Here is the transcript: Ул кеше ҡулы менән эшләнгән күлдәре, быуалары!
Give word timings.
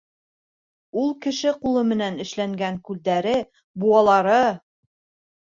Ул 1.01 1.11
кеше 1.25 1.53
ҡулы 1.65 1.83
менән 1.89 2.17
эшләнгән 2.25 2.81
күлдәре, 2.89 3.37
быуалары! 3.85 4.41